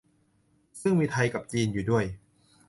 [0.81, 2.03] ซึ่งมีไทยกับจีนอยู่ด้วย